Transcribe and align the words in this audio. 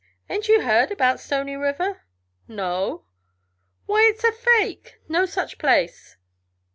Ain't 0.31 0.47
you 0.47 0.63
heard 0.63 0.89
about 0.89 1.19
Stony 1.19 1.55
River?" 1.55 2.01
"No!" 2.47 3.05
"Why, 3.85 4.09
it's 4.09 4.23
a 4.23 4.31
fake 4.31 4.99
no 5.07 5.27
such 5.27 5.59
place." 5.59 6.17